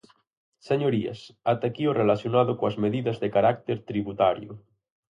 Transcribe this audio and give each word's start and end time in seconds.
Señorías, 0.69 1.19
ata 1.51 1.65
aquí 1.69 1.83
o 1.91 1.97
relacionado 2.01 2.51
coas 2.59 2.75
medidas 2.83 3.17
de 3.23 3.29
carácter 3.35 3.77
tributario. 3.89 4.51